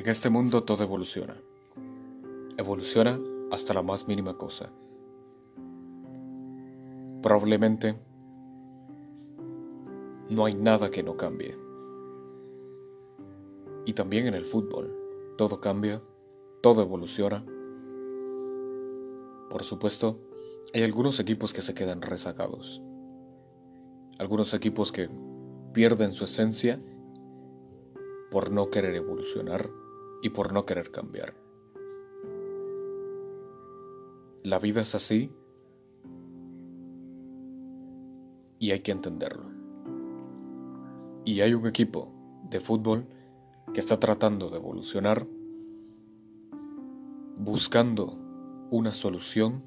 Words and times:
En 0.00 0.08
este 0.08 0.30
mundo 0.30 0.64
todo 0.64 0.82
evoluciona. 0.82 1.36
Evoluciona 2.56 3.20
hasta 3.50 3.74
la 3.74 3.82
más 3.82 4.08
mínima 4.08 4.38
cosa. 4.38 4.72
Probablemente 7.20 8.00
no 10.30 10.46
hay 10.46 10.54
nada 10.54 10.90
que 10.90 11.02
no 11.02 11.18
cambie. 11.18 11.54
Y 13.84 13.92
también 13.92 14.26
en 14.26 14.32
el 14.32 14.46
fútbol, 14.46 14.90
todo 15.36 15.60
cambia, 15.60 16.02
todo 16.62 16.80
evoluciona. 16.80 17.44
Por 19.50 19.64
supuesto, 19.64 20.18
hay 20.72 20.82
algunos 20.82 21.20
equipos 21.20 21.52
que 21.52 21.60
se 21.60 21.74
quedan 21.74 22.00
rezagados. 22.00 22.80
Algunos 24.18 24.54
equipos 24.54 24.92
que 24.92 25.10
pierden 25.74 26.14
su 26.14 26.24
esencia 26.24 26.82
por 28.30 28.50
no 28.50 28.70
querer 28.70 28.94
evolucionar 28.94 29.68
y 30.22 30.30
por 30.30 30.52
no 30.52 30.66
querer 30.66 30.90
cambiar. 30.90 31.34
La 34.42 34.58
vida 34.58 34.80
es 34.80 34.94
así 34.94 35.30
y 38.58 38.70
hay 38.70 38.80
que 38.80 38.92
entenderlo. 38.92 39.50
Y 41.24 41.40
hay 41.40 41.54
un 41.54 41.66
equipo 41.66 42.12
de 42.48 42.60
fútbol 42.60 43.06
que 43.72 43.80
está 43.80 44.00
tratando 44.00 44.50
de 44.50 44.56
evolucionar, 44.56 45.26
buscando 47.36 48.18
una 48.70 48.92
solución 48.94 49.62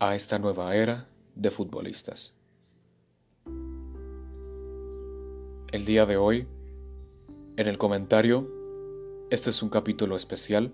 a 0.00 0.14
esta 0.14 0.38
nueva 0.38 0.74
era 0.76 1.08
de 1.34 1.50
futbolistas. 1.50 2.34
El 5.70 5.84
día 5.84 6.06
de 6.06 6.16
hoy 6.16 6.46
en 7.58 7.66
el 7.66 7.76
comentario, 7.76 8.48
este 9.30 9.50
es 9.50 9.62
un 9.62 9.68
capítulo 9.68 10.16
especial 10.16 10.72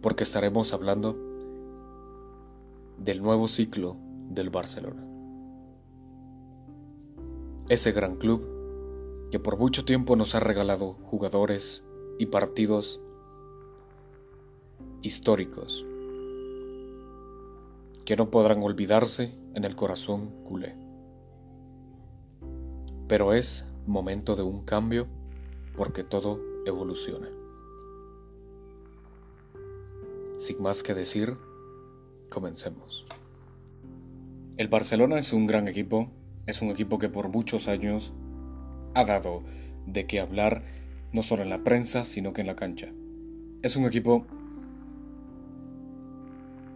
porque 0.00 0.22
estaremos 0.22 0.72
hablando 0.72 1.18
del 2.98 3.20
nuevo 3.20 3.48
ciclo 3.48 3.96
del 4.28 4.50
Barcelona. 4.50 5.04
Ese 7.68 7.90
gran 7.90 8.14
club 8.14 8.46
que 9.32 9.40
por 9.40 9.58
mucho 9.58 9.84
tiempo 9.84 10.14
nos 10.14 10.36
ha 10.36 10.40
regalado 10.40 10.92
jugadores 11.10 11.82
y 12.20 12.26
partidos 12.26 13.00
históricos 15.02 15.84
que 18.04 18.16
no 18.16 18.30
podrán 18.30 18.62
olvidarse 18.62 19.36
en 19.54 19.64
el 19.64 19.74
corazón 19.74 20.30
culé. 20.44 20.76
Pero 23.08 23.32
es 23.32 23.64
momento 23.84 24.36
de 24.36 24.42
un 24.42 24.64
cambio 24.64 25.08
porque 25.76 26.04
todo 26.04 26.40
evoluciona. 26.66 27.43
Sin 30.36 30.60
más 30.62 30.82
que 30.82 30.94
decir, 30.94 31.36
comencemos. 32.28 33.06
El 34.56 34.68
Barcelona 34.68 35.18
es 35.18 35.32
un 35.32 35.46
gran 35.46 35.68
equipo, 35.68 36.10
es 36.46 36.60
un 36.60 36.68
equipo 36.68 36.98
que 36.98 37.08
por 37.08 37.28
muchos 37.28 37.68
años 37.68 38.12
ha 38.94 39.04
dado 39.04 39.44
de 39.86 40.06
qué 40.06 40.18
hablar, 40.18 40.64
no 41.12 41.22
solo 41.22 41.42
en 41.42 41.50
la 41.50 41.62
prensa, 41.62 42.04
sino 42.04 42.32
que 42.32 42.40
en 42.40 42.48
la 42.48 42.56
cancha. 42.56 42.88
Es 43.62 43.76
un 43.76 43.84
equipo 43.84 44.26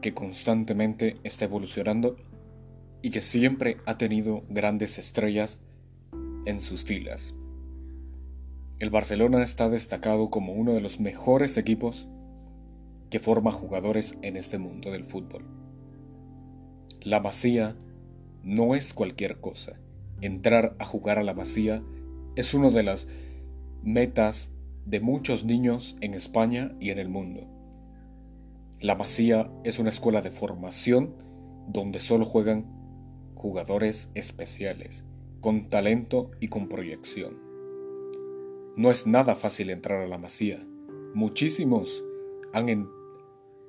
que 0.01 0.15
constantemente 0.15 1.17
está 1.25 1.47
evolucionando 1.47 2.17
y 3.03 3.11
que 3.11 3.21
siempre 3.21 3.79
ha 3.87 3.99
tenido 3.99 4.43
grandes 4.49 4.99
estrellas 4.99 5.59
en 6.47 6.61
sus 6.61 6.85
filas. 6.85 7.35
El 8.79 8.91
Barcelona 8.91 9.43
está 9.43 9.69
destacado 9.69 10.31
como 10.31 10.53
uno 10.53 10.75
de 10.75 10.81
los 10.81 11.01
mejores 11.01 11.57
equipos 11.57 12.07
que 13.11 13.19
forma 13.19 13.53
jugadores 13.53 14.19
en 14.23 14.37
este 14.37 14.59
mundo 14.59 14.91
del 14.91 15.05
fútbol. 15.05 15.45
La 17.03 17.21
Masía 17.21 17.77
no 18.43 18.75
es 18.75 18.93
cualquier 18.93 19.41
cosa. 19.41 19.81
Entrar 20.21 20.77
a 20.79 20.85
jugar 20.85 21.19
a 21.19 21.25
la 21.25 21.35
Masía 21.35 21.83
es 22.37 22.55
una 22.55 22.71
de 22.71 22.83
las 22.83 23.09
metas 23.83 24.51
de 24.85 25.01
muchos 25.01 25.45
niños 25.45 25.97
en 26.01 26.15
España 26.15 26.75
y 26.81 26.91
en 26.91 26.99
el 26.99 27.09
mundo. 27.09 27.47
La 28.81 28.95
Masía 28.95 29.51
es 29.65 29.79
una 29.79 29.91
escuela 29.91 30.23
de 30.23 30.31
formación 30.31 31.15
donde 31.69 32.01
solo 32.01 32.25
juegan 32.25 32.79
jugadores 33.35 34.11
especiales, 34.15 35.05
con 35.41 35.69
talento 35.69 36.31
y 36.41 36.49
con 36.49 36.69
proyección. 36.69 37.39
No 38.77 38.91
es 38.91 39.07
nada 39.07 39.35
fácil 39.35 39.71
entrar 39.71 40.03
a 40.03 40.09
la 40.09 40.19
masía. 40.19 40.65
Muchísimos 41.15 42.05
han, 42.53 42.89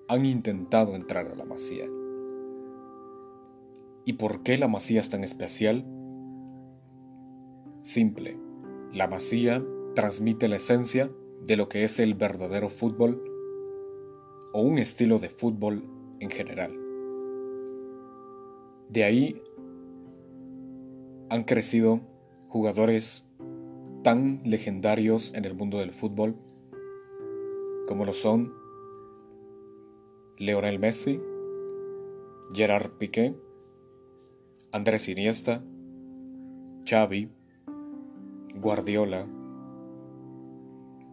han 0.10 0.26
intentado 0.26 0.96
entrar 0.96 1.28
a 1.28 1.36
la 1.36 1.46
masía. 1.46 1.86
¿Y 4.06 4.14
por 4.14 4.42
qué 4.42 4.58
la 4.58 4.68
masía 4.68 5.00
es 5.00 5.10
tan 5.10 5.24
especial? 5.24 5.86
Simple. 7.84 8.40
La 8.92 9.08
masía 9.08 9.64
transmite 9.94 10.48
la 10.48 10.56
esencia 10.56 11.12
de 11.46 11.56
lo 11.56 11.70
que 11.70 11.84
es 11.84 12.00
el 12.00 12.16
verdadero 12.16 12.70
fútbol 12.70 13.24
o 14.52 14.62
un 14.64 14.80
estilo 14.80 15.20
de 15.20 15.30
fútbol 15.30 15.88
en 16.20 16.32
general. 16.32 16.72
De 18.90 19.04
ahí 19.04 19.44
han 21.30 21.44
crecido 21.44 22.02
jugadores 22.48 23.26
tan 24.02 24.42
legendarios 24.44 25.32
en 25.36 25.46
el 25.46 25.54
mundo 25.54 25.78
del 25.78 25.92
fútbol 25.92 26.36
como 27.88 28.06
lo 28.06 28.14
son 28.14 28.59
Leonel 30.42 30.80
Messi, 30.80 31.22
Gerard 32.54 32.92
Piqué, 32.92 33.36
Andrés 34.72 35.10
Iniesta, 35.10 35.62
Xavi, 36.86 37.30
Guardiola, 38.58 39.28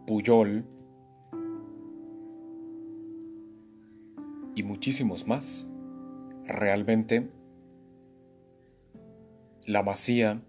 Puyol 0.05 0.65
y 4.55 4.63
muchísimos 4.63 5.27
más. 5.27 5.67
Realmente, 6.45 7.29
la 9.65 9.83
Masía 9.83 10.41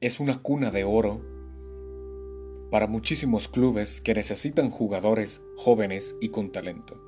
es 0.00 0.20
una 0.20 0.42
cuna 0.42 0.70
de 0.70 0.84
oro 0.84 1.22
para 2.70 2.86
muchísimos 2.86 3.48
clubes 3.48 4.02
que 4.02 4.12
necesitan 4.12 4.68
jugadores 4.68 5.42
jóvenes 5.56 6.16
y 6.20 6.28
con 6.28 6.50
talento. 6.50 7.03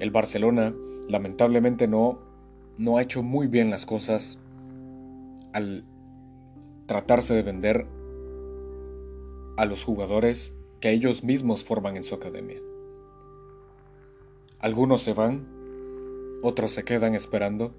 El 0.00 0.10
Barcelona 0.10 0.74
lamentablemente 1.08 1.86
no, 1.86 2.18
no 2.78 2.98
ha 2.98 3.02
hecho 3.02 3.22
muy 3.22 3.46
bien 3.46 3.70
las 3.70 3.86
cosas 3.86 4.40
al 5.52 5.84
tratarse 6.86 7.34
de 7.34 7.42
vender 7.42 7.86
a 9.56 9.64
los 9.64 9.84
jugadores 9.84 10.54
que 10.80 10.90
ellos 10.90 11.24
mismos 11.24 11.64
forman 11.64 11.96
en 11.96 12.04
su 12.04 12.14
academia. 12.14 12.58
Algunos 14.58 15.02
se 15.02 15.14
van, 15.14 15.46
otros 16.42 16.72
se 16.72 16.84
quedan 16.84 17.14
esperando 17.14 17.74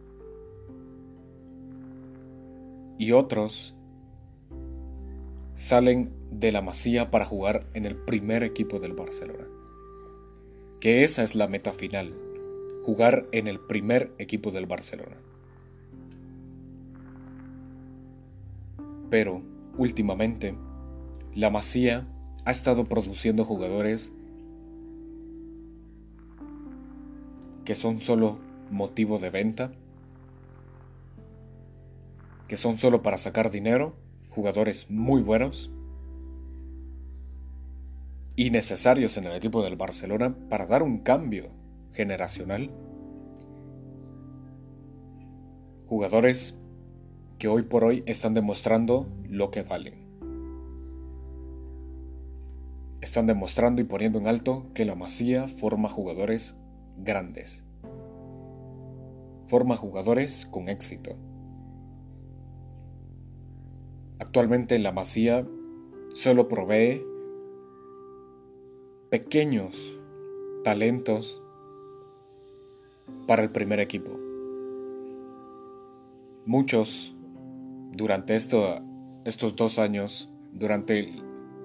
y 2.98 3.12
otros 3.12 3.76
salen 5.54 6.14
de 6.32 6.52
la 6.52 6.62
masía 6.62 7.12
para 7.12 7.26
jugar 7.26 7.68
en 7.74 7.86
el 7.86 7.96
primer 7.96 8.44
equipo 8.44 8.80
del 8.80 8.94
Barcelona. 8.94 9.48
Que 10.80 11.04
esa 11.04 11.24
es 11.24 11.36
la 11.36 11.48
meta 11.48 11.72
final, 11.72 12.14
jugar 12.84 13.28
en 13.32 13.48
el 13.48 13.60
primer 13.60 14.14
equipo 14.18 14.52
del 14.52 14.66
Barcelona. 14.66 15.18
Pero, 19.10 19.42
últimamente, 19.78 20.56
la 21.34 21.50
masía 21.50 22.08
ha 22.46 22.52
estado 22.52 22.86
produciendo 22.86 23.46
jugadores 23.46 24.12
que 27.64 27.76
son 27.76 28.00
solo 28.02 28.40
motivo 28.70 29.18
de 29.18 29.30
venta 29.30 29.72
que 32.48 32.58
son 32.58 32.78
solo 32.78 33.02
para 33.02 33.18
sacar 33.18 33.50
dinero, 33.50 33.96
jugadores 34.30 34.90
muy 34.90 35.22
buenos 35.22 35.72
y 38.36 38.50
necesarios 38.50 39.18
en 39.18 39.26
el 39.26 39.36
equipo 39.36 39.64
del 39.64 39.78
Barcelona 39.78 40.36
para 40.50 40.68
dar 40.68 40.84
un 40.84 41.00
cambio 41.00 41.50
generacional. 41.92 42.70
Jugadores 45.88 46.58
que 47.40 47.48
hoy 47.48 47.64
por 47.64 47.84
hoy 47.84 48.04
están 48.06 48.34
demostrando 48.34 49.08
lo 49.30 49.52
que 49.52 49.62
valen. 49.62 50.06
Están 53.02 53.26
demostrando 53.26 53.82
y 53.82 53.86
poniendo 53.86 54.20
en 54.20 54.28
alto 54.28 54.66
que 54.74 54.84
la 54.84 54.96
Masía 54.96 55.48
forma 55.48 55.90
jugadores 55.90 56.56
grandes. 56.98 57.64
Forma 59.48 59.76
jugadores 59.76 60.48
con 60.48 60.70
éxito. 60.70 61.16
Actualmente 64.18 64.80
la 64.80 64.92
Masía 64.92 65.48
solo 66.16 66.48
provee 66.48 67.04
pequeños 69.10 70.00
talentos 70.64 71.42
para 73.28 73.44
el 73.44 73.52
primer 73.52 73.80
equipo. 73.80 74.20
Muchos 76.46 77.16
durante 77.92 78.36
estos 78.36 79.56
dos 79.56 79.80
años, 79.80 80.30
durante 80.54 81.14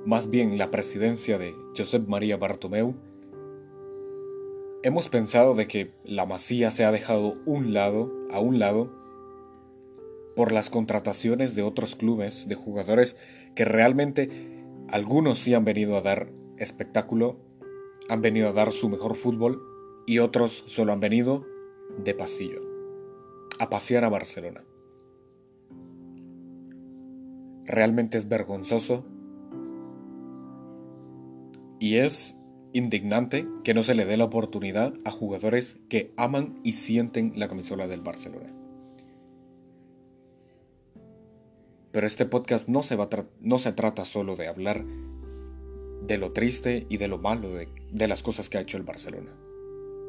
más 0.06 0.30
bien 0.30 0.58
la 0.58 0.70
presidencia 0.70 1.38
de 1.38 1.54
Josep 1.76 2.06
María 2.08 2.36
Bartomeu, 2.36 2.94
hemos 4.82 5.08
pensado 5.08 5.54
de 5.54 5.66
que 5.66 5.92
la 6.04 6.26
Masía 6.26 6.70
se 6.70 6.84
ha 6.84 6.92
dejado 6.92 7.34
un 7.44 7.74
lado, 7.74 8.10
a 8.30 8.40
un 8.40 8.58
lado, 8.58 8.98
por 10.36 10.52
las 10.52 10.70
contrataciones 10.70 11.54
de 11.54 11.62
otros 11.62 11.96
clubes, 11.96 12.48
de 12.48 12.54
jugadores 12.54 13.16
que 13.54 13.64
realmente 13.64 14.30
algunos 14.88 15.38
sí 15.38 15.54
han 15.54 15.64
venido 15.64 15.96
a 15.96 16.00
dar 16.00 16.30
espectáculo, 16.60 17.38
han 18.08 18.22
venido 18.22 18.48
a 18.48 18.52
dar 18.52 18.70
su 18.70 18.88
mejor 18.88 19.16
fútbol 19.16 19.62
y 20.06 20.18
otros 20.18 20.64
solo 20.66 20.92
han 20.92 21.00
venido 21.00 21.44
de 21.98 22.14
pasillo, 22.14 22.60
a 23.58 23.68
pasear 23.68 24.04
a 24.04 24.08
Barcelona. 24.08 24.64
Realmente 27.64 28.18
es 28.18 28.28
vergonzoso 28.28 29.04
y 31.78 31.96
es 31.96 32.36
indignante 32.72 33.46
que 33.64 33.74
no 33.74 33.82
se 33.82 33.94
le 33.94 34.04
dé 34.04 34.16
la 34.16 34.24
oportunidad 34.24 34.94
a 35.04 35.10
jugadores 35.10 35.78
que 35.88 36.12
aman 36.16 36.60
y 36.62 36.72
sienten 36.72 37.32
la 37.36 37.48
camisola 37.48 37.86
del 37.86 38.00
Barcelona. 38.00 38.54
Pero 41.92 42.06
este 42.06 42.26
podcast 42.26 42.68
no 42.68 42.82
se, 42.82 42.94
va 42.96 43.08
no 43.40 43.58
se 43.58 43.72
trata 43.72 44.04
solo 44.04 44.36
de 44.36 44.46
hablar 44.46 44.84
de 46.06 46.18
lo 46.18 46.32
triste 46.32 46.86
y 46.88 46.96
de 46.96 47.08
lo 47.08 47.18
malo 47.18 47.50
de, 47.50 47.68
de 47.92 48.08
las 48.08 48.22
cosas 48.22 48.48
que 48.48 48.58
ha 48.58 48.62
hecho 48.62 48.76
el 48.76 48.82
Barcelona. 48.82 49.30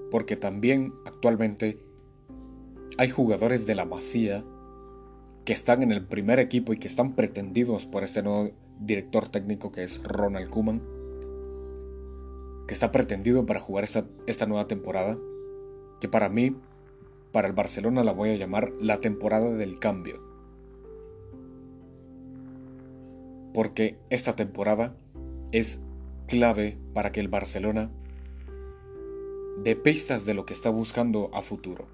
Porque 0.09 0.35
también 0.35 0.93
actualmente 1.05 1.79
hay 2.97 3.09
jugadores 3.09 3.65
de 3.65 3.75
la 3.75 3.85
Masía 3.85 4.43
que 5.45 5.53
están 5.53 5.83
en 5.83 5.91
el 5.91 6.05
primer 6.05 6.39
equipo 6.39 6.73
y 6.73 6.77
que 6.77 6.87
están 6.87 7.15
pretendidos 7.15 7.85
por 7.85 8.03
este 8.03 8.21
nuevo 8.21 8.51
director 8.79 9.27
técnico 9.27 9.71
que 9.71 9.83
es 9.83 10.03
Ronald 10.03 10.49
Koeman, 10.49 10.81
que 12.67 12.73
está 12.73 12.91
pretendido 12.91 13.45
para 13.45 13.59
jugar 13.59 13.83
esta, 13.83 14.05
esta 14.27 14.45
nueva 14.45 14.67
temporada, 14.67 15.17
que 15.99 16.07
para 16.07 16.29
mí, 16.29 16.55
para 17.31 17.47
el 17.47 17.53
Barcelona 17.53 18.03
la 18.03 18.11
voy 18.11 18.29
a 18.29 18.35
llamar 18.35 18.71
la 18.79 18.99
temporada 19.01 19.51
del 19.51 19.79
cambio. 19.79 20.21
Porque 23.53 23.97
esta 24.09 24.35
temporada 24.35 24.95
es 25.51 25.81
clave 26.27 26.77
para 26.93 27.11
que 27.11 27.19
el 27.19 27.27
Barcelona 27.27 27.91
dé 29.63 29.75
pistas 29.75 30.25
de 30.25 30.33
lo 30.33 30.45
que 30.45 30.53
está 30.53 30.69
buscando 30.69 31.29
a 31.33 31.41
futuro. 31.41 31.87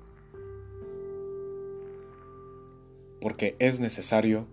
Porque 3.19 3.56
es 3.59 3.80
necesario 3.80 4.48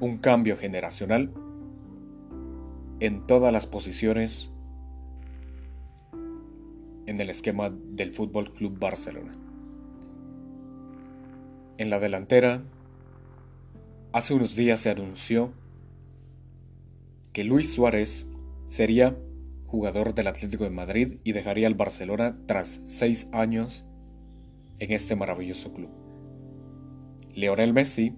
un 0.00 0.18
cambio 0.18 0.56
generacional 0.56 1.32
en 3.00 3.26
todas 3.26 3.52
las 3.52 3.66
posiciones 3.66 4.50
en 7.06 7.20
el 7.20 7.28
esquema 7.28 7.70
del 7.70 8.10
Fútbol 8.10 8.52
Club 8.52 8.78
Barcelona. 8.78 9.36
En 11.76 11.90
la 11.90 12.00
delantera, 12.00 12.62
hace 14.12 14.32
unos 14.32 14.56
días 14.56 14.80
se 14.80 14.90
anunció 14.90 15.52
que 17.34 17.42
Luis 17.42 17.74
Suárez 17.74 18.28
sería 18.68 19.18
jugador 19.66 20.14
del 20.14 20.28
Atlético 20.28 20.62
de 20.62 20.70
Madrid 20.70 21.16
y 21.24 21.32
dejaría 21.32 21.66
el 21.66 21.74
Barcelona 21.74 22.32
tras 22.46 22.80
seis 22.86 23.28
años 23.32 23.84
en 24.78 24.92
este 24.92 25.16
maravilloso 25.16 25.72
club. 25.72 25.90
Leonel 27.34 27.72
Messi, 27.72 28.14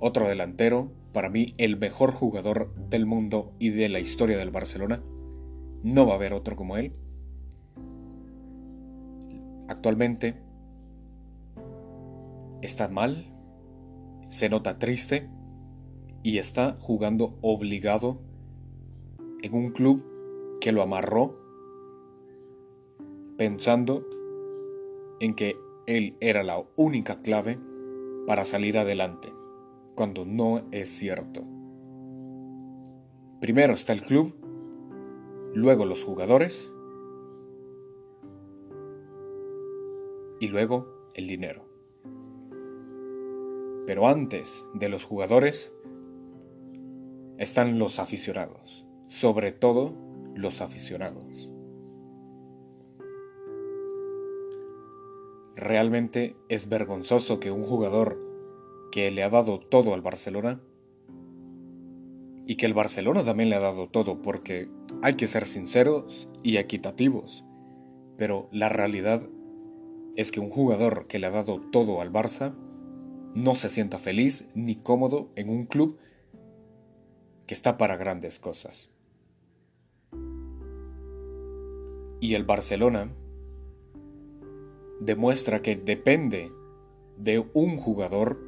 otro 0.00 0.28
delantero, 0.28 0.92
para 1.12 1.30
mí 1.30 1.54
el 1.58 1.78
mejor 1.78 2.10
jugador 2.10 2.74
del 2.88 3.06
mundo 3.06 3.54
y 3.60 3.70
de 3.70 3.88
la 3.88 4.00
historia 4.00 4.36
del 4.36 4.50
Barcelona, 4.50 5.00
no 5.84 6.06
va 6.06 6.14
a 6.14 6.16
haber 6.16 6.32
otro 6.32 6.56
como 6.56 6.76
él. 6.76 6.92
Actualmente 9.68 10.42
está 12.62 12.88
mal, 12.88 13.24
se 14.28 14.48
nota 14.48 14.80
triste 14.80 15.30
y 16.24 16.38
está 16.38 16.74
jugando 16.76 17.38
obligado 17.42 18.28
en 19.42 19.54
un 19.54 19.70
club 19.70 20.02
que 20.60 20.72
lo 20.72 20.82
amarró 20.82 21.38
pensando 23.36 24.06
en 25.20 25.34
que 25.34 25.56
él 25.86 26.16
era 26.20 26.42
la 26.42 26.62
única 26.76 27.22
clave 27.22 27.58
para 28.26 28.44
salir 28.44 28.76
adelante, 28.78 29.32
cuando 29.94 30.24
no 30.26 30.62
es 30.72 30.90
cierto. 30.90 31.42
Primero 33.40 33.72
está 33.72 33.94
el 33.94 34.02
club, 34.02 34.34
luego 35.54 35.86
los 35.86 36.04
jugadores 36.04 36.72
y 40.38 40.48
luego 40.48 40.86
el 41.14 41.26
dinero. 41.26 41.64
Pero 43.86 44.06
antes 44.06 44.68
de 44.74 44.90
los 44.90 45.04
jugadores 45.04 45.74
están 47.38 47.78
los 47.78 47.98
aficionados 47.98 48.86
sobre 49.10 49.50
todo 49.50 49.92
los 50.36 50.60
aficionados. 50.60 51.52
Realmente 55.56 56.36
es 56.48 56.68
vergonzoso 56.68 57.40
que 57.40 57.50
un 57.50 57.64
jugador 57.64 58.20
que 58.92 59.10
le 59.10 59.24
ha 59.24 59.28
dado 59.28 59.58
todo 59.58 59.94
al 59.94 60.00
Barcelona 60.00 60.60
y 62.46 62.54
que 62.54 62.66
el 62.66 62.72
Barcelona 62.72 63.24
también 63.24 63.50
le 63.50 63.56
ha 63.56 63.60
dado 63.60 63.88
todo 63.88 64.22
porque 64.22 64.70
hay 65.02 65.14
que 65.14 65.26
ser 65.26 65.44
sinceros 65.44 66.28
y 66.44 66.58
equitativos, 66.58 67.44
pero 68.16 68.48
la 68.52 68.68
realidad 68.68 69.28
es 70.14 70.30
que 70.30 70.38
un 70.38 70.50
jugador 70.50 71.08
que 71.08 71.18
le 71.18 71.26
ha 71.26 71.30
dado 71.30 71.60
todo 71.72 72.00
al 72.00 72.12
Barça 72.12 72.54
no 73.34 73.56
se 73.56 73.70
sienta 73.70 73.98
feliz 73.98 74.46
ni 74.54 74.76
cómodo 74.76 75.32
en 75.34 75.50
un 75.50 75.66
club 75.66 75.98
que 77.48 77.54
está 77.54 77.76
para 77.76 77.96
grandes 77.96 78.38
cosas. 78.38 78.92
Y 82.20 82.34
el 82.34 82.44
Barcelona 82.44 83.10
demuestra 85.00 85.62
que 85.62 85.76
depende 85.76 86.52
de 87.16 87.44
un 87.54 87.78
jugador 87.78 88.38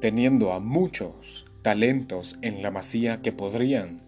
teniendo 0.00 0.52
a 0.52 0.60
muchos 0.60 1.44
talentos 1.62 2.36
en 2.42 2.62
la 2.62 2.70
masía 2.70 3.20
que 3.20 3.32
podrían 3.32 4.02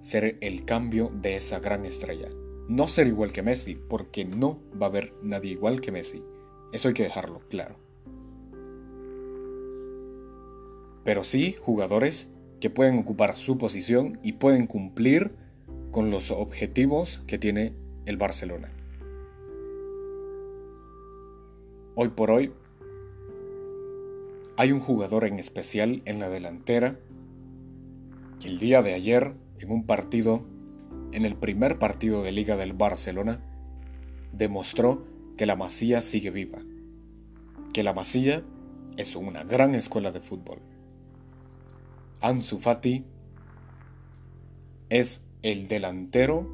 ser 0.00 0.38
el 0.40 0.64
cambio 0.64 1.10
de 1.20 1.36
esa 1.36 1.58
gran 1.58 1.84
estrella. 1.84 2.28
No 2.68 2.88
ser 2.88 3.06
igual 3.06 3.32
que 3.32 3.42
Messi, 3.42 3.74
porque 3.74 4.24
no 4.24 4.58
va 4.80 4.86
a 4.86 4.88
haber 4.88 5.14
nadie 5.22 5.52
igual 5.52 5.80
que 5.80 5.92
Messi. 5.92 6.22
Eso 6.72 6.88
hay 6.88 6.94
que 6.94 7.02
dejarlo 7.02 7.40
claro. 7.48 7.76
Pero 11.04 11.22
sí 11.22 11.56
jugadores 11.60 12.28
que 12.60 12.70
pueden 12.70 12.98
ocupar 12.98 13.36
su 13.36 13.58
posición 13.58 14.18
y 14.22 14.34
pueden 14.34 14.66
cumplir 14.66 15.32
con 15.96 16.10
los 16.10 16.30
objetivos 16.30 17.22
que 17.26 17.38
tiene 17.38 17.72
el 18.04 18.18
Barcelona. 18.18 18.70
Hoy 21.94 22.10
por 22.10 22.30
hoy 22.30 22.52
hay 24.58 24.72
un 24.72 24.80
jugador 24.80 25.24
en 25.24 25.38
especial 25.38 26.02
en 26.04 26.20
la 26.20 26.28
delantera 26.28 27.00
que 28.38 28.48
el 28.48 28.58
día 28.58 28.82
de 28.82 28.92
ayer 28.92 29.36
en 29.58 29.70
un 29.70 29.86
partido, 29.86 30.44
en 31.12 31.24
el 31.24 31.34
primer 31.34 31.78
partido 31.78 32.22
de 32.22 32.32
liga 32.32 32.58
del 32.58 32.74
Barcelona, 32.74 33.40
demostró 34.34 35.06
que 35.38 35.46
la 35.46 35.56
Masía 35.56 36.02
sigue 36.02 36.30
viva, 36.30 36.58
que 37.72 37.82
la 37.82 37.94
Masía 37.94 38.44
es 38.98 39.16
una 39.16 39.44
gran 39.44 39.74
escuela 39.74 40.12
de 40.12 40.20
fútbol. 40.20 40.58
Ansu 42.20 42.58
Fati 42.58 43.02
es 44.90 45.25
el 45.46 45.68
delantero 45.68 46.44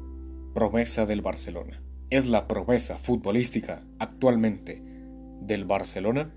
promesa 0.53 1.07
del 1.07 1.23
Barcelona. 1.23 1.81
Es 2.11 2.27
la 2.27 2.47
promesa 2.47 2.99
futbolística 2.99 3.81
actualmente 3.97 4.83
del 5.41 5.65
Barcelona. 5.65 6.31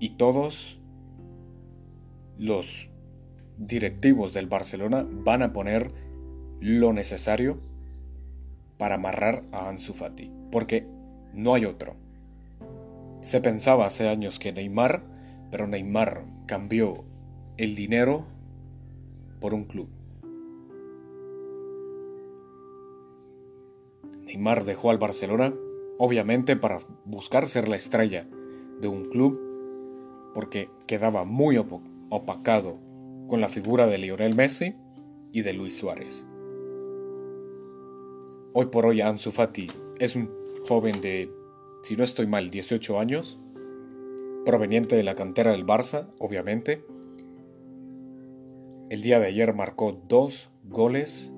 Y 0.00 0.16
todos 0.16 0.80
los 2.36 2.90
directivos 3.58 4.34
del 4.34 4.48
Barcelona 4.48 5.06
van 5.08 5.42
a 5.42 5.52
poner 5.52 5.92
lo 6.58 6.92
necesario 6.92 7.60
para 8.76 8.96
amarrar 8.96 9.42
a 9.52 9.68
Ansu 9.68 9.92
Fati, 9.92 10.32
porque 10.50 10.84
no 11.32 11.54
hay 11.54 11.64
otro. 11.64 11.94
Se 13.20 13.40
pensaba 13.40 13.86
hace 13.86 14.08
años 14.08 14.40
que 14.40 14.52
Neymar 14.52 15.04
Pero 15.52 15.68
Neymar 15.68 16.24
cambió 16.46 17.04
el 17.56 17.76
dinero 17.76 18.26
por 19.40 19.54
un 19.54 19.64
club. 19.64 19.88
Neymar 24.26 24.64
dejó 24.64 24.90
al 24.90 24.98
Barcelona, 24.98 25.54
obviamente 25.98 26.56
para 26.56 26.80
buscar 27.04 27.48
ser 27.48 27.68
la 27.68 27.76
estrella 27.76 28.28
de 28.80 28.88
un 28.88 29.08
club, 29.08 29.40
porque 30.34 30.68
quedaba 30.86 31.24
muy 31.24 31.56
opacado 31.56 32.78
con 33.28 33.40
la 33.40 33.48
figura 33.48 33.86
de 33.86 33.98
Lionel 33.98 34.34
Messi 34.34 34.74
y 35.32 35.42
de 35.42 35.52
Luis 35.52 35.76
Suárez. 35.76 36.26
Hoy 38.52 38.66
por 38.66 38.86
hoy 38.86 39.00
Ansu 39.00 39.32
Fati 39.32 39.66
es 39.98 40.16
un 40.16 40.30
joven 40.66 41.00
de, 41.00 41.30
si 41.82 41.96
no 41.96 42.04
estoy 42.04 42.26
mal, 42.26 42.50
18 42.50 42.98
años, 42.98 43.40
proveniente 44.44 44.96
de 44.96 45.02
la 45.02 45.14
cantera 45.14 45.52
del 45.52 45.66
Barça, 45.66 46.08
obviamente. 46.18 46.84
El 48.88 49.02
día 49.02 49.18
de 49.18 49.26
ayer 49.26 49.52
marcó 49.52 50.00
dos 50.06 50.52
goles 50.62 51.32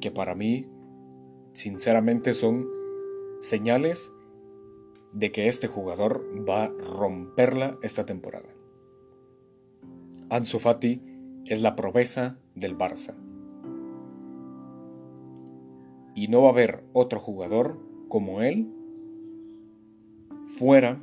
que 0.00 0.10
para 0.10 0.34
mí, 0.34 0.66
sinceramente, 1.52 2.32
son 2.32 2.66
señales 3.40 4.10
de 5.12 5.32
que 5.32 5.48
este 5.48 5.66
jugador 5.66 6.24
va 6.48 6.64
a 6.64 6.68
romperla 6.68 7.76
esta 7.82 8.06
temporada. 8.06 8.48
Ansu 10.30 10.58
Fati 10.58 11.02
es 11.44 11.60
la 11.60 11.76
promesa 11.76 12.38
del 12.54 12.76
Barça. 12.78 13.14
Y 16.14 16.28
no 16.28 16.40
va 16.40 16.48
a 16.48 16.52
haber 16.52 16.84
otro 16.94 17.20
jugador 17.20 17.78
como 18.08 18.40
él 18.40 18.72
fuera 20.46 21.02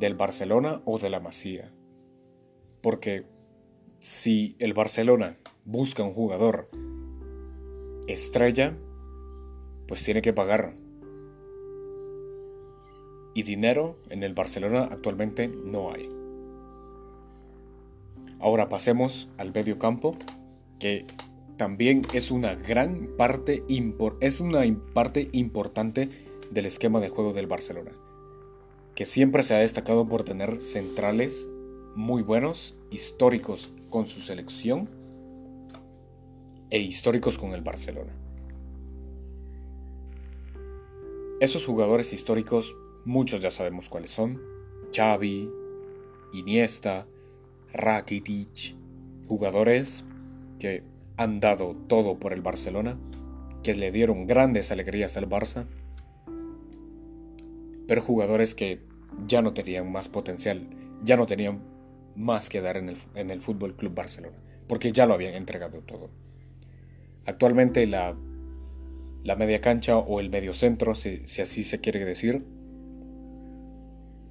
del 0.00 0.16
Barcelona 0.16 0.82
o 0.84 0.98
de 0.98 1.10
la 1.10 1.20
Masía. 1.20 1.72
Porque 2.82 3.24
si 4.02 4.56
el 4.58 4.74
Barcelona 4.74 5.38
busca 5.64 6.02
un 6.02 6.12
jugador 6.12 6.66
estrella, 8.08 8.76
pues 9.86 10.02
tiene 10.02 10.22
que 10.22 10.32
pagar. 10.32 10.74
Y 13.32 13.44
dinero 13.44 13.96
en 14.10 14.24
el 14.24 14.34
Barcelona 14.34 14.88
actualmente 14.90 15.46
no 15.46 15.92
hay. 15.92 16.08
Ahora 18.40 18.68
pasemos 18.68 19.28
al 19.38 19.52
medio 19.54 19.78
campo, 19.78 20.16
que 20.80 21.06
también 21.56 22.02
es 22.12 22.32
una 22.32 22.56
gran 22.56 23.08
parte, 23.16 23.62
es 24.20 24.40
una 24.40 24.62
parte 24.92 25.28
importante 25.30 26.10
del 26.50 26.66
esquema 26.66 26.98
de 26.98 27.08
juego 27.08 27.32
del 27.32 27.46
Barcelona, 27.46 27.92
que 28.96 29.04
siempre 29.04 29.44
se 29.44 29.54
ha 29.54 29.58
destacado 29.58 30.08
por 30.08 30.24
tener 30.24 30.60
centrales 30.60 31.48
muy 31.94 32.22
buenos, 32.22 32.74
históricos 32.90 33.72
con 33.92 34.06
su 34.06 34.20
selección 34.20 34.88
e 36.70 36.80
históricos 36.80 37.38
con 37.38 37.52
el 37.52 37.60
Barcelona. 37.60 38.12
Esos 41.38 41.66
jugadores 41.66 42.12
históricos, 42.12 42.74
muchos 43.04 43.42
ya 43.42 43.50
sabemos 43.50 43.88
cuáles 43.88 44.10
son. 44.10 44.40
Xavi, 44.92 45.48
Iniesta, 46.32 47.06
Rakitic, 47.72 48.74
jugadores 49.28 50.04
que 50.58 50.82
han 51.16 51.40
dado 51.40 51.76
todo 51.86 52.18
por 52.18 52.32
el 52.32 52.40
Barcelona, 52.40 52.98
que 53.62 53.74
le 53.74 53.92
dieron 53.92 54.26
grandes 54.26 54.72
alegrías 54.72 55.16
al 55.16 55.28
Barça, 55.28 55.66
pero 57.86 58.00
jugadores 58.00 58.54
que 58.54 58.80
ya 59.26 59.42
no 59.42 59.52
tenían 59.52 59.92
más 59.92 60.08
potencial, 60.08 60.66
ya 61.02 61.16
no 61.16 61.26
tenían 61.26 61.71
más 62.16 62.48
que 62.48 62.60
dar 62.60 62.76
en 62.76 62.88
el, 62.88 62.96
en 63.14 63.30
el 63.30 63.40
Fútbol 63.40 63.76
Club 63.76 63.94
Barcelona, 63.94 64.36
porque 64.68 64.92
ya 64.92 65.06
lo 65.06 65.14
habían 65.14 65.34
entregado 65.34 65.80
todo. 65.80 66.10
Actualmente 67.26 67.86
la, 67.86 68.16
la 69.22 69.36
media 69.36 69.60
cancha 69.60 69.98
o 69.98 70.20
el 70.20 70.30
medio 70.30 70.54
centro, 70.54 70.94
si 70.94 71.22
así 71.40 71.62
se 71.62 71.80
quiere 71.80 72.04
decir, 72.04 72.44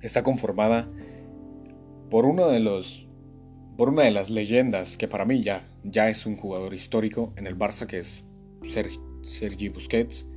está 0.01 0.23
conformada 0.23 0.87
por 2.09 2.25
uno 2.25 2.49
de 2.49 2.59
los 2.59 3.07
por 3.77 3.89
una 3.89 4.03
de 4.03 4.11
las 4.11 4.29
leyendas 4.29 4.97
que 4.97 5.07
para 5.07 5.25
mí 5.25 5.41
ya, 5.41 5.67
ya 5.83 6.09
es 6.09 6.27
un 6.27 6.35
jugador 6.35 6.73
histórico 6.75 7.33
en 7.35 7.47
el 7.47 7.57
Barça, 7.57 7.87
que 7.87 7.97
es 7.97 8.23
Sergio 8.61 9.73
Busquets. 9.73 10.27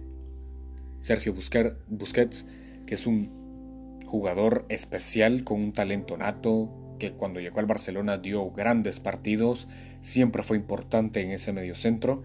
Sergio 1.03 1.35
Busquets, 1.35 2.47
que 2.87 2.95
es 2.95 3.07
un 3.07 4.01
jugador 4.07 4.65
especial 4.71 5.45
con 5.45 5.61
un 5.61 5.73
talento 5.73 6.17
nato, 6.17 6.71
que 7.11 7.17
cuando 7.17 7.41
llegó 7.41 7.61
al 7.61 7.67
Barcelona 7.67 8.19
dio 8.19 8.51
grandes 8.51 9.01
partidos, 9.01 9.69
siempre 10.01 10.43
fue 10.43 10.57
importante 10.57 11.23
en 11.23 11.31
ese 11.31 11.53
mediocentro, 11.53 12.23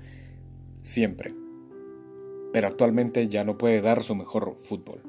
siempre. 0.82 1.34
Pero 2.54 2.68
actualmente 2.68 3.28
ya 3.28 3.44
no 3.44 3.58
puede 3.58 3.82
dar 3.82 4.04
su 4.04 4.16
mejor 4.16 4.56
fútbol. 4.58 5.02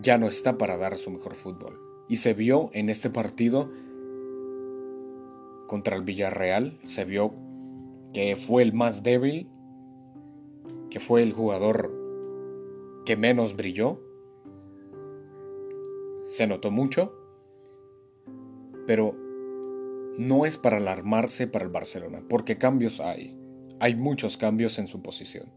Ya 0.00 0.18
no 0.18 0.26
está 0.26 0.58
para 0.58 0.76
dar 0.76 0.96
su 0.96 1.10
mejor 1.10 1.34
fútbol. 1.34 1.78
Y 2.08 2.16
se 2.16 2.34
vio 2.34 2.70
en 2.72 2.88
este 2.88 3.10
partido 3.10 3.70
contra 5.66 5.96
el 5.96 6.02
Villarreal 6.02 6.78
se 6.84 7.04
vio 7.04 7.34
que 8.12 8.36
fue 8.36 8.62
el 8.62 8.72
más 8.72 9.02
débil, 9.02 9.50
que 10.90 11.00
fue 11.00 11.22
el 11.22 11.32
jugador 11.32 11.92
que 13.04 13.16
menos 13.16 13.56
brilló. 13.56 14.00
Se 16.20 16.46
notó 16.46 16.70
mucho, 16.70 17.14
pero 18.86 19.16
no 20.18 20.46
es 20.46 20.56
para 20.56 20.78
alarmarse 20.78 21.46
para 21.46 21.64
el 21.64 21.70
Barcelona, 21.70 22.22
porque 22.28 22.56
cambios 22.56 23.00
hay. 23.00 23.36
Hay 23.80 23.94
muchos 23.94 24.36
cambios 24.36 24.78
en 24.78 24.86
su 24.86 25.02
posición. 25.02 25.52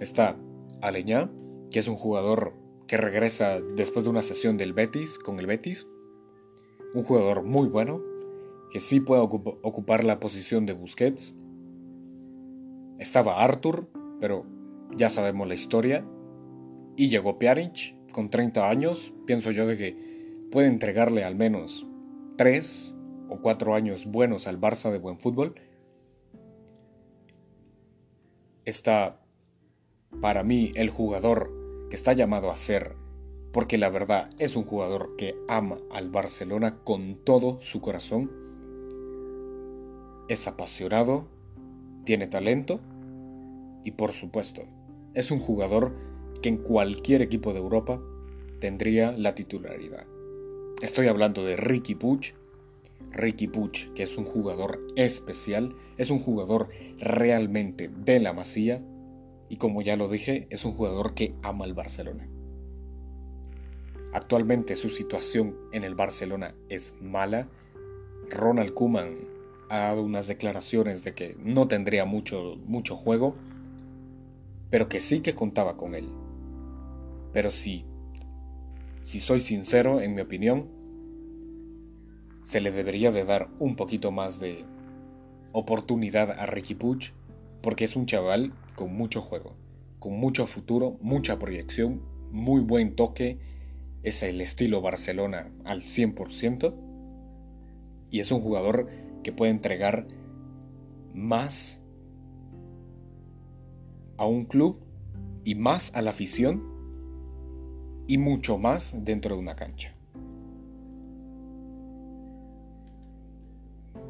Está 0.00 0.36
Aleñá, 0.82 1.30
que 1.70 1.78
es 1.78 1.88
un 1.88 1.96
jugador 1.96 2.54
que 2.86 2.96
regresa 2.96 3.60
después 3.60 4.04
de 4.04 4.10
una 4.10 4.22
sesión 4.22 4.56
del 4.56 4.72
Betis 4.72 5.18
con 5.18 5.38
el 5.38 5.46
Betis. 5.46 5.86
Un 6.94 7.04
jugador 7.04 7.44
muy 7.44 7.68
bueno, 7.68 8.02
que 8.70 8.80
sí 8.80 9.00
puede 9.00 9.22
ocupar 9.22 10.04
la 10.04 10.18
posición 10.18 10.66
de 10.66 10.72
Busquets. 10.72 11.36
Estaba 12.98 13.42
Arthur, 13.42 13.88
pero 14.20 14.44
ya 14.96 15.10
sabemos 15.10 15.46
la 15.46 15.54
historia. 15.54 16.06
Y 16.96 17.08
llegó 17.08 17.38
Pjanic 17.38 17.96
con 18.12 18.30
30 18.30 18.68
años. 18.68 19.14
Pienso 19.26 19.50
yo 19.50 19.66
de 19.66 19.76
que 19.76 19.96
puede 20.50 20.68
entregarle 20.68 21.24
al 21.24 21.34
menos 21.36 21.86
3 22.36 22.94
o 23.28 23.40
4 23.40 23.74
años 23.74 24.06
buenos 24.06 24.46
al 24.46 24.60
Barça 24.60 24.90
de 24.90 24.98
buen 24.98 25.18
fútbol. 25.18 25.54
Está 28.64 29.20
para 30.20 30.42
mí 30.42 30.70
el 30.74 30.90
jugador 30.90 31.52
que 31.90 31.96
está 31.96 32.12
llamado 32.12 32.50
a 32.50 32.56
ser, 32.56 32.96
porque 33.52 33.78
la 33.78 33.90
verdad 33.90 34.30
es 34.38 34.56
un 34.56 34.64
jugador 34.64 35.16
que 35.16 35.34
ama 35.48 35.78
al 35.92 36.10
Barcelona 36.10 36.78
con 36.84 37.16
todo 37.24 37.60
su 37.60 37.80
corazón 37.80 38.44
es 40.28 40.46
apasionado, 40.48 41.26
tiene 42.04 42.26
talento 42.26 42.80
y 43.84 43.92
por 43.92 44.12
supuesto 44.12 44.62
es 45.14 45.30
un 45.30 45.38
jugador 45.38 45.96
que 46.42 46.48
en 46.48 46.56
cualquier 46.56 47.22
equipo 47.22 47.52
de 47.52 47.60
Europa 47.60 48.00
tendría 48.60 49.12
la 49.12 49.34
titularidad. 49.34 50.06
Estoy 50.84 51.08
hablando 51.08 51.42
de 51.42 51.56
Ricky 51.56 51.94
Puch. 51.94 52.34
Ricky 53.12 53.48
Puch, 53.48 53.90
que 53.94 54.02
es 54.02 54.18
un 54.18 54.26
jugador 54.26 54.86
especial, 54.96 55.74
es 55.96 56.10
un 56.10 56.18
jugador 56.18 56.68
realmente 56.98 57.88
de 57.88 58.20
la 58.20 58.34
masía 58.34 58.82
y 59.48 59.56
como 59.56 59.80
ya 59.80 59.96
lo 59.96 60.10
dije, 60.10 60.46
es 60.50 60.66
un 60.66 60.74
jugador 60.74 61.14
que 61.14 61.34
ama 61.42 61.64
al 61.64 61.72
Barcelona. 61.72 62.28
Actualmente 64.12 64.76
su 64.76 64.90
situación 64.90 65.56
en 65.72 65.84
el 65.84 65.94
Barcelona 65.94 66.54
es 66.68 66.94
mala. 67.00 67.48
Ronald 68.28 68.74
Koeman 68.74 69.26
ha 69.70 69.78
dado 69.78 70.02
unas 70.02 70.26
declaraciones 70.26 71.02
de 71.02 71.14
que 71.14 71.34
no 71.38 71.66
tendría 71.66 72.04
mucho, 72.04 72.56
mucho 72.66 72.94
juego, 72.94 73.36
pero 74.68 74.90
que 74.90 75.00
sí 75.00 75.20
que 75.20 75.34
contaba 75.34 75.78
con 75.78 75.94
él. 75.94 76.10
Pero 77.32 77.50
sí, 77.50 77.86
si 79.04 79.20
soy 79.20 79.38
sincero, 79.38 80.00
en 80.00 80.14
mi 80.14 80.22
opinión, 80.22 80.73
se 82.44 82.60
le 82.60 82.70
debería 82.70 83.10
de 83.10 83.24
dar 83.24 83.48
un 83.58 83.74
poquito 83.74 84.12
más 84.12 84.38
de 84.38 84.64
oportunidad 85.52 86.30
a 86.30 86.46
Ricky 86.46 86.74
Puch, 86.74 87.10
porque 87.62 87.84
es 87.84 87.96
un 87.96 88.06
chaval 88.06 88.52
con 88.76 88.94
mucho 88.94 89.20
juego, 89.20 89.56
con 89.98 90.12
mucho 90.12 90.46
futuro, 90.46 90.96
mucha 91.00 91.38
proyección, 91.38 92.02
muy 92.30 92.60
buen 92.60 92.94
toque, 92.94 93.38
es 94.02 94.22
el 94.22 94.40
estilo 94.40 94.82
Barcelona 94.82 95.50
al 95.64 95.82
100%, 95.82 96.74
y 98.10 98.20
es 98.20 98.30
un 98.30 98.42
jugador 98.42 98.86
que 99.22 99.32
puede 99.32 99.50
entregar 99.50 100.06
más 101.14 101.80
a 104.18 104.26
un 104.26 104.44
club 104.44 104.78
y 105.44 105.54
más 105.54 105.92
a 105.94 106.02
la 106.02 106.10
afición 106.10 106.62
y 108.06 108.18
mucho 108.18 108.58
más 108.58 108.94
dentro 109.04 109.34
de 109.34 109.40
una 109.40 109.56
cancha. 109.56 109.94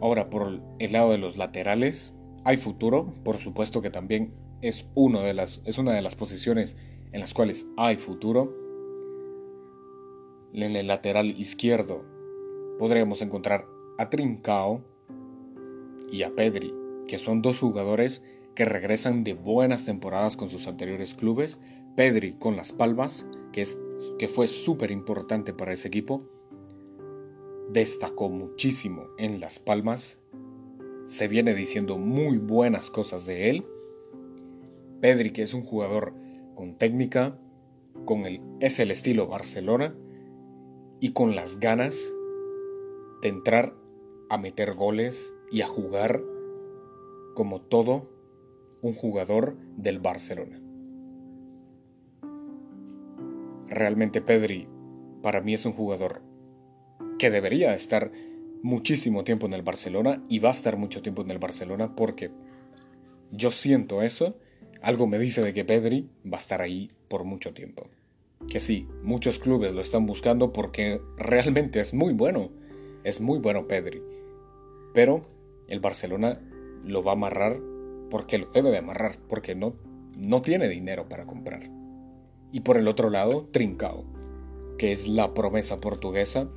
Ahora, 0.05 0.29
por 0.29 0.61
el 0.81 0.93
lado 0.93 1.13
de 1.13 1.17
los 1.17 1.39
laterales, 1.39 2.13
hay 2.45 2.59
futuro, 2.59 3.11
por 3.25 3.39
supuesto 3.39 3.81
que 3.81 3.89
también 3.89 4.35
es, 4.61 4.87
uno 4.95 5.21
de 5.21 5.33
las, 5.33 5.63
es 5.65 5.79
una 5.79 5.93
de 5.93 6.03
las 6.03 6.15
posiciones 6.15 6.77
en 7.13 7.21
las 7.21 7.33
cuales 7.33 7.67
hay 7.79 7.97
futuro. 7.97 8.55
En 10.53 10.77
el 10.77 10.89
lateral 10.89 11.31
izquierdo 11.31 12.05
podríamos 12.79 13.23
encontrar 13.23 13.65
a 13.97 14.11
Trincao 14.11 14.85
y 16.13 16.23
a 16.23 16.37
Pedri, 16.37 16.75
que 17.09 17.19
son 17.19 17.41
dos 17.41 17.61
jugadores 17.61 18.23
que 18.55 18.67
regresan 18.67 19.25
de 19.25 19.33
buenas 19.33 19.87
temporadas 19.87 20.37
con 20.37 20.51
sus 20.51 20.67
anteriores 20.67 21.15
clubes. 21.15 21.59
Pedri 21.97 22.35
con 22.35 22.57
Las 22.57 22.73
Palmas, 22.73 23.25
que, 23.55 23.63
es, 23.63 23.81
que 24.19 24.29
fue 24.29 24.49
súper 24.49 24.91
importante 24.91 25.55
para 25.55 25.73
ese 25.73 25.89
equipo. 25.89 26.29
Destacó 27.75 28.29
muchísimo 28.29 29.09
en 29.19 29.41
Las 29.41 29.59
Palmas. 29.59 30.23
Se 31.07 31.27
viene 31.27 31.55
diciendo 31.55 31.99
muy 31.99 32.39
buenas 32.39 32.89
cosas 32.89 33.27
de 33.27 33.51
él. 33.51 33.67
Pedri, 35.01 35.33
que 35.33 35.43
es 35.43 35.55
un 35.55 35.65
jugador 35.65 36.15
con 36.55 36.79
técnica, 36.79 37.37
con 38.05 38.27
el, 38.27 38.41
es 38.61 38.79
el 38.79 38.93
estilo 38.93 39.27
Barcelona 39.27 39.93
y 41.01 41.15
con 41.15 41.35
las 41.35 41.59
ganas 41.59 42.15
de 43.23 43.29
entrar 43.31 43.75
a 44.31 44.39
meter 44.39 44.75
goles 44.75 45.35
y 45.51 45.63
a 45.63 45.67
jugar 45.67 46.23
como 47.35 47.61
todo 47.61 48.09
un 48.83 48.95
jugador 48.95 49.57
del 49.77 49.99
Barcelona. 49.99 50.63
Realmente 53.67 54.23
Pedri 54.23 54.69
para 55.25 55.41
mí 55.41 55.55
es 55.55 55.67
un 55.67 55.73
jugador 55.73 56.23
que 57.19 57.31
debería 57.31 57.75
estar 57.75 58.11
muchísimo 58.63 59.25
tiempo 59.25 59.47
en 59.47 59.53
el 59.53 59.63
Barcelona 59.63 60.23
y 60.29 60.39
va 60.39 60.49
a 60.49 60.53
estar 60.53 60.77
mucho 60.77 61.03
tiempo 61.03 61.23
en 61.23 61.31
el 61.31 61.39
Barcelona 61.39 61.95
porque 61.95 62.31
yo 63.31 63.51
siento 63.51 64.03
eso, 64.03 64.37
algo 64.81 65.07
me 65.07 65.19
dice 65.19 65.43
de 65.43 65.53
que 65.53 65.65
Pedri 65.65 66.09
va 66.25 66.39
a 66.39 66.41
estar 66.41 66.63
ahí 66.63 66.91
por 67.09 67.25
mucho 67.25 67.53
tiempo. 67.53 67.89
Que 68.49 68.61
sí, 68.61 68.89
muchos 69.03 69.39
clubes 69.39 69.73
lo 69.73 69.81
están 69.81 70.07
buscando 70.07 70.53
porque 70.53 71.01
realmente 71.17 71.81
es 71.81 71.95
muy 71.95 72.13
bueno, 72.13 72.51
es 73.03 73.21
muy 73.21 73.39
bueno 73.39 73.67
Pedri. 73.67 74.03
Pero 74.93 75.23
el 75.69 75.81
Barcelona 75.81 76.41
lo 76.85 77.03
va 77.03 77.13
a 77.13 77.15
amarrar 77.15 77.61
porque 78.11 78.39
lo 78.39 78.51
debe 78.51 78.71
de 78.71 78.79
amarrar, 78.79 79.19
porque 79.29 79.55
no, 79.55 79.75
no 80.17 80.43
tiene 80.43 80.69
dinero 80.69 81.09
para 81.09 81.27
comprar. 81.27 81.71
Y 82.53 82.61
por 82.61 82.77
el 82.77 82.87
otro 82.87 83.11
lado, 83.11 83.49
Trincao, 83.51 84.05
que 84.79 84.93
es 84.93 85.09
la 85.09 85.35
promesa 85.35 85.81
portuguesa, 85.81 86.49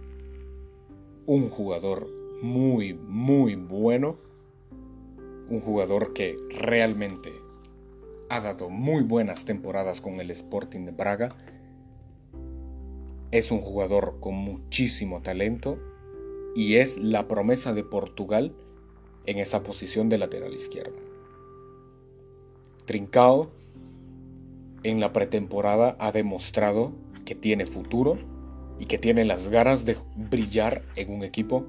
un 1.28 1.50
jugador 1.50 2.08
muy, 2.42 2.94
muy 2.94 3.56
bueno, 3.56 4.18
un 5.50 5.60
jugador 5.60 6.14
que 6.14 6.38
realmente 6.50 7.34
ha 8.30 8.40
dado 8.40 8.70
muy 8.70 9.04
buenas 9.04 9.44
temporadas 9.44 10.00
con 10.00 10.22
el 10.22 10.32
Sporting 10.32 10.86
de 10.86 10.92
Braga, 10.94 11.36
es 13.32 13.52
un 13.52 13.60
jugador 13.60 14.18
con 14.22 14.36
muchísimo 14.36 15.22
talento 15.22 15.78
y 16.56 16.76
es 16.76 16.98
la 16.98 17.28
promesa 17.28 17.74
de 17.74 17.84
Portugal 17.84 18.56
en 19.26 19.38
esa 19.40 19.64
posición 19.64 20.08
de 20.08 20.20
lateral 20.20 20.54
izquierdo. 20.54 20.96
Trincao 22.86 23.50
en 24.84 25.02
la 25.02 25.12
pretemporada 25.12 25.98
ha 26.00 26.14
demostrado 26.14 26.94
que 27.26 27.36
tiene 27.36 27.66
futuro 27.66 28.18
y 28.80 28.86
que 28.86 28.98
tiene 28.98 29.26
las 29.26 29.50
ganas 29.50 29.86
de 29.86 29.98
brillar 30.16 30.84
en 30.96 31.12
un 31.12 31.24
equipo 31.24 31.66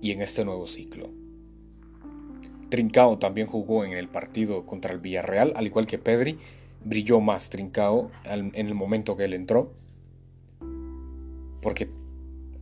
y 0.00 0.12
en 0.12 0.22
este 0.22 0.44
nuevo 0.44 0.66
ciclo. 0.66 1.10
Trincao 2.68 3.18
también 3.18 3.46
jugó 3.46 3.84
en 3.84 3.92
el 3.92 4.08
partido 4.08 4.66
contra 4.66 4.92
el 4.92 5.00
Villarreal, 5.00 5.52
al 5.56 5.66
igual 5.66 5.86
que 5.86 5.98
Pedri, 5.98 6.38
brilló 6.84 7.20
más 7.20 7.50
Trincao 7.50 8.10
en 8.24 8.52
el 8.54 8.74
momento 8.74 9.16
que 9.16 9.24
él 9.24 9.34
entró, 9.34 9.72
porque 11.62 11.90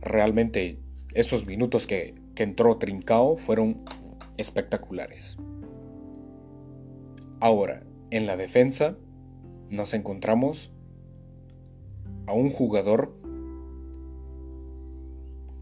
realmente 0.01 0.79
esos 1.13 1.45
minutos 1.45 1.87
que, 1.87 2.15
que 2.35 2.43
entró 2.43 2.77
Trincao 2.77 3.37
fueron 3.37 3.81
espectaculares. 4.37 5.37
Ahora, 7.39 7.83
en 8.09 8.25
la 8.25 8.37
defensa 8.37 8.97
nos 9.69 9.93
encontramos 9.93 10.71
a 12.25 12.33
un 12.33 12.49
jugador 12.49 13.13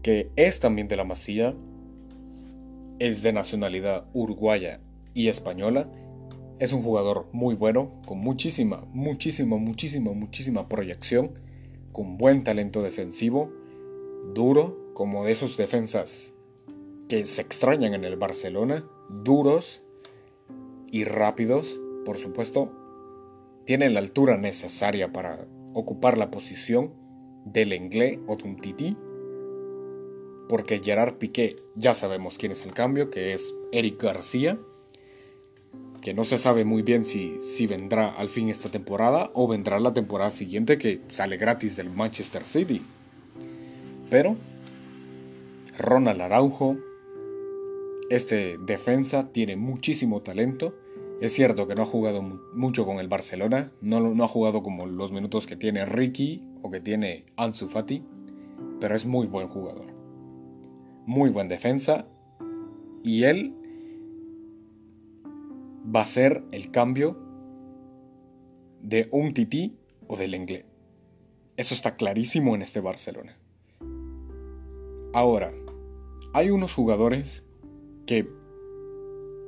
que 0.06 0.30
es 0.36 0.60
también 0.60 0.86
de 0.86 0.94
la 0.94 1.02
Masía, 1.02 1.52
es 3.00 3.24
de 3.24 3.32
nacionalidad 3.32 4.06
uruguaya 4.12 4.78
y 5.14 5.26
española, 5.26 5.90
es 6.60 6.72
un 6.72 6.84
jugador 6.84 7.26
muy 7.32 7.56
bueno, 7.56 7.90
con 8.06 8.18
muchísima, 8.18 8.86
muchísima, 8.92 9.56
muchísima, 9.56 10.12
muchísima 10.12 10.68
proyección, 10.68 11.32
con 11.90 12.18
buen 12.18 12.44
talento 12.44 12.82
defensivo, 12.82 13.52
duro, 14.32 14.92
como 14.94 15.24
de 15.24 15.32
esos 15.32 15.56
defensas 15.56 16.34
que 17.08 17.24
se 17.24 17.42
extrañan 17.42 17.92
en 17.92 18.04
el 18.04 18.14
Barcelona, 18.14 18.84
duros 19.24 19.82
y 20.92 21.02
rápidos, 21.02 21.80
por 22.04 22.16
supuesto, 22.16 22.70
tiene 23.64 23.90
la 23.90 23.98
altura 23.98 24.36
necesaria 24.36 25.12
para 25.12 25.48
ocupar 25.74 26.16
la 26.16 26.30
posición 26.30 26.94
del 27.44 27.72
Inglés 27.72 28.20
o 28.28 28.36
porque 30.48 30.80
Gerard 30.82 31.14
Piqué 31.14 31.56
ya 31.74 31.94
sabemos 31.94 32.38
quién 32.38 32.52
es 32.52 32.62
el 32.62 32.72
cambio, 32.72 33.10
que 33.10 33.32
es 33.32 33.54
Eric 33.72 34.02
García, 34.02 34.58
que 36.00 36.14
no 36.14 36.24
se 36.24 36.38
sabe 36.38 36.64
muy 36.64 36.82
bien 36.82 37.04
si, 37.04 37.38
si 37.42 37.66
vendrá 37.66 38.14
al 38.14 38.30
fin 38.30 38.48
esta 38.48 38.70
temporada 38.70 39.30
o 39.34 39.48
vendrá 39.48 39.80
la 39.80 39.92
temporada 39.92 40.30
siguiente 40.30 40.78
que 40.78 41.00
sale 41.08 41.36
gratis 41.36 41.76
del 41.76 41.90
Manchester 41.90 42.46
City. 42.46 42.82
Pero 44.08 44.36
Ronald 45.78 46.20
Araujo, 46.20 46.76
este 48.08 48.56
defensa 48.58 49.32
tiene 49.32 49.56
muchísimo 49.56 50.22
talento 50.22 50.74
es 51.20 51.32
cierto 51.32 51.66
que 51.66 51.74
no 51.74 51.82
ha 51.82 51.86
jugado 51.86 52.20
mucho 52.20 52.84
con 52.84 52.98
el 52.98 53.08
Barcelona, 53.08 53.72
no, 53.80 54.00
no, 54.00 54.24
ha 54.24 54.28
jugado 54.28 54.62
como 54.62 54.84
los 54.84 55.12
minutos 55.12 55.46
que 55.46 55.56
tiene 55.56 55.86
Ricky 55.86 56.42
o 56.60 56.70
que 56.70 56.80
tiene 56.80 57.24
Ansu 57.36 57.68
Fati, 57.68 58.04
pero 58.80 58.94
es 58.94 59.06
muy 59.06 59.26
buen 59.26 59.48
jugador. 59.48 59.95
Muy 61.06 61.30
buen 61.30 61.48
defensa 61.48 62.06
y 63.02 63.24
él 63.24 63.54
va 65.94 66.02
a 66.02 66.06
ser 66.06 66.44
el 66.50 66.70
cambio 66.72 67.16
de 68.82 69.08
un 69.12 69.32
tití 69.32 69.78
o 70.08 70.16
del 70.16 70.34
inglés. 70.34 70.64
Eso 71.56 71.74
está 71.74 71.96
clarísimo 71.96 72.54
en 72.54 72.62
este 72.62 72.80
Barcelona. 72.80 73.38
Ahora, 75.14 75.54
hay 76.34 76.50
unos 76.50 76.74
jugadores 76.74 77.44
que 78.06 78.28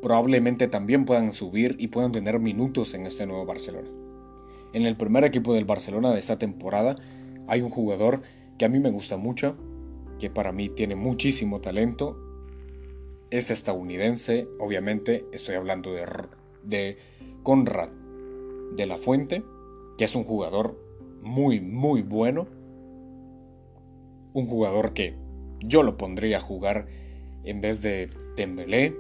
probablemente 0.01 0.69
también 0.69 1.05
puedan 1.05 1.33
subir 1.33 1.77
y 1.79 1.89
puedan 1.89 2.13
tener 2.13 2.39
minutos 2.39 2.95
en 2.95 3.05
este 3.05 3.27
nuevo 3.27 3.45
Barcelona. 3.45 3.91
En 4.73 4.83
el 4.83 4.97
primer 4.97 5.25
equipo 5.25 5.55
del 5.55 5.65
Barcelona 5.65 6.13
de 6.13 6.21
esta 6.21 6.39
temporada 6.39 6.95
hay 7.47 7.63
un 7.63 7.71
jugador 7.71 8.23
que 8.59 8.65
a 8.65 8.69
mí 8.69 8.79
me 8.79 8.91
gusta 8.91 9.17
mucho, 9.17 9.57
que 10.19 10.31
para 10.31 10.53
mí 10.53 10.69
tiene 10.69 10.97
muchísimo 10.97 11.61
talento. 11.61 12.17
Es 13.31 13.51
estadounidense, 13.51 14.49
obviamente 14.59 15.27
estoy 15.33 15.55
hablando 15.55 15.93
de, 15.93 16.07
de 16.63 16.97
Conrad 17.43 17.91
de 18.77 18.87
la 18.87 18.99
Fuente, 18.99 19.45
que 19.97 20.05
es 20.05 20.15
un 20.15 20.25
jugador 20.25 20.79
muy, 21.23 21.61
muy 21.61 22.03
bueno. 22.03 22.47
Un 24.33 24.47
jugador 24.47 24.93
que 24.93 25.15
yo 25.61 25.83
lo 25.83 25.97
pondría 25.97 26.39
a 26.39 26.41
jugar 26.41 26.87
en 27.45 27.61
vez 27.61 27.83
de 27.83 28.11
Dembélé 28.37 28.97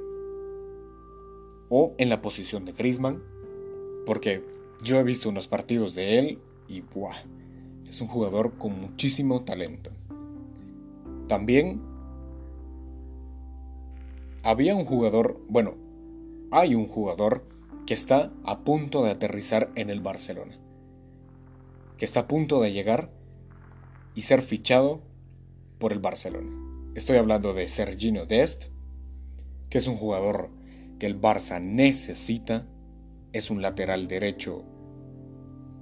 o 1.68 1.94
en 1.98 2.08
la 2.08 2.22
posición 2.22 2.64
de 2.64 2.72
Griezmann, 2.72 3.22
porque 4.06 4.44
yo 4.82 4.98
he 4.98 5.02
visto 5.04 5.28
unos 5.28 5.48
partidos 5.48 5.94
de 5.94 6.18
él 6.18 6.38
y 6.66 6.80
¡buah! 6.80 7.16
es 7.86 8.00
un 8.00 8.08
jugador 8.08 8.56
con 8.58 8.78
muchísimo 8.78 9.44
talento. 9.44 9.90
También 11.28 11.80
había 14.42 14.74
un 14.74 14.84
jugador, 14.84 15.40
bueno, 15.48 15.76
hay 16.50 16.74
un 16.74 16.86
jugador 16.86 17.46
que 17.86 17.94
está 17.94 18.32
a 18.44 18.64
punto 18.64 19.04
de 19.04 19.10
aterrizar 19.10 19.70
en 19.76 19.90
el 19.90 20.00
Barcelona, 20.00 20.58
que 21.96 22.04
está 22.04 22.20
a 22.20 22.28
punto 22.28 22.60
de 22.60 22.72
llegar 22.72 23.10
y 24.14 24.22
ser 24.22 24.42
fichado 24.42 25.02
por 25.78 25.92
el 25.92 26.00
Barcelona. 26.00 26.50
Estoy 26.94 27.18
hablando 27.18 27.54
de 27.54 27.68
Sergino 27.68 28.26
Dest, 28.26 28.64
que 29.70 29.78
es 29.78 29.86
un 29.86 29.96
jugador 29.96 30.50
que 30.98 31.06
el 31.06 31.20
Barça 31.20 31.62
necesita. 31.62 32.66
Es 33.32 33.50
un 33.50 33.62
lateral 33.62 34.08
derecho 34.08 34.64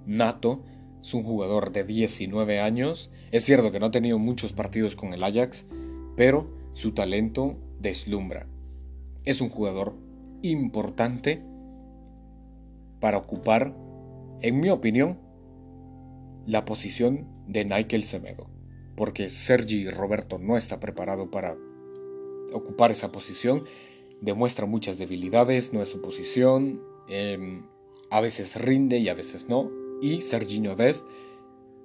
nato. 0.04 0.64
Es 1.06 1.14
un 1.14 1.22
jugador 1.22 1.70
de 1.70 1.84
19 1.84 2.58
años. 2.58 3.12
Es 3.30 3.44
cierto 3.44 3.70
que 3.70 3.78
no 3.78 3.86
ha 3.86 3.90
tenido 3.92 4.18
muchos 4.18 4.52
partidos 4.52 4.96
con 4.96 5.14
el 5.14 5.22
Ajax, 5.22 5.64
pero 6.16 6.50
su 6.72 6.94
talento 6.94 7.56
deslumbra. 7.78 8.48
es 9.24 9.40
un 9.40 9.48
jugador 9.48 9.94
importante 10.42 11.44
para 12.98 13.18
ocupar, 13.18 13.72
en 14.42 14.58
mi 14.58 14.68
opinión, 14.68 15.20
la 16.44 16.64
posición 16.64 17.28
de 17.46 17.64
Nigel 17.64 18.02
Semedo, 18.02 18.50
porque 18.96 19.28
Sergi 19.28 19.88
Roberto 19.88 20.40
no 20.40 20.56
está 20.56 20.80
preparado 20.80 21.30
para 21.30 21.56
ocupar 22.52 22.90
esa 22.90 23.12
posición, 23.12 23.62
demuestra 24.22 24.66
muchas 24.66 24.98
debilidades, 24.98 25.72
no 25.72 25.82
es 25.82 25.88
su 25.88 26.02
posición, 26.02 26.82
em, 27.08 27.64
a 28.10 28.20
veces 28.20 28.60
rinde 28.60 28.98
y 28.98 29.08
a 29.08 29.14
veces 29.14 29.48
no, 29.48 29.85
y 30.00 30.22
Serginho 30.22 30.74
Dest, 30.74 31.06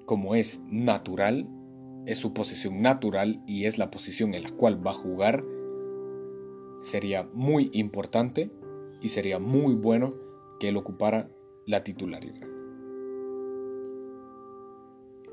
como 0.05 0.35
es 0.35 0.61
natural, 0.65 1.47
es 2.05 2.17
su 2.17 2.33
posición 2.33 2.81
natural 2.81 3.41
y 3.45 3.65
es 3.65 3.77
la 3.77 3.91
posición 3.91 4.33
en 4.33 4.43
la 4.43 4.49
cual 4.49 4.85
va 4.85 4.91
a 4.91 4.95
jugar, 4.95 5.43
sería 6.81 7.29
muy 7.33 7.69
importante 7.73 8.51
y 9.01 9.09
sería 9.09 9.39
muy 9.39 9.75
bueno 9.75 10.15
que 10.59 10.69
él 10.69 10.77
ocupara 10.77 11.29
la 11.65 11.83
titularidad. 11.83 12.47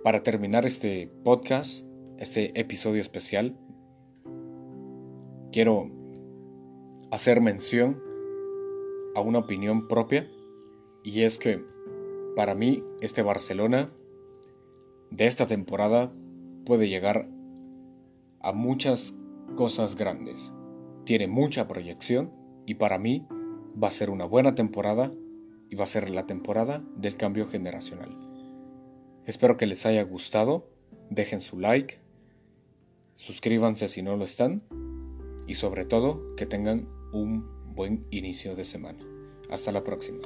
Para 0.04 0.22
terminar 0.22 0.64
este 0.64 1.10
podcast, 1.24 1.86
este 2.18 2.58
episodio 2.58 3.00
especial, 3.00 3.58
quiero 5.52 5.90
hacer 7.10 7.40
mención 7.40 8.00
a 9.14 9.20
una 9.20 9.38
opinión 9.38 9.88
propia 9.88 10.30
y 11.02 11.22
es 11.22 11.38
que 11.38 11.64
para 12.38 12.55
mí 12.55 12.85
este 13.01 13.22
Barcelona 13.22 13.90
de 15.11 15.27
esta 15.27 15.48
temporada 15.48 16.12
puede 16.64 16.88
llegar 16.88 17.29
a 18.40 18.53
muchas 18.53 19.12
cosas 19.57 19.96
grandes. 19.96 20.53
Tiene 21.05 21.27
mucha 21.27 21.66
proyección 21.66 22.33
y 22.64 22.74
para 22.74 22.96
mí 22.96 23.27
va 23.83 23.88
a 23.88 23.90
ser 23.90 24.09
una 24.09 24.24
buena 24.24 24.55
temporada 24.55 25.11
y 25.68 25.74
va 25.74 25.83
a 25.83 25.88
ser 25.88 26.11
la 26.11 26.27
temporada 26.27 26.81
del 26.94 27.16
cambio 27.16 27.48
generacional. 27.48 28.11
Espero 29.27 29.57
que 29.57 29.66
les 29.66 29.85
haya 29.85 30.05
gustado, 30.05 30.70
dejen 31.11 31.40
su 31.40 31.59
like, 31.59 31.98
suscríbanse 33.16 33.88
si 33.88 34.03
no 34.03 34.16
lo 34.16 34.24
están 34.24 34.62
y 35.48 35.55
sobre 35.57 35.87
todo 35.87 36.37
que 36.37 36.46
tengan 36.46 36.88
un 37.12 37.74
buen 37.74 38.07
inicio 38.12 38.55
de 38.55 38.64
semana. 38.64 39.05
Hasta 39.51 39.72
la 39.72 39.83
próxima. 39.83 40.20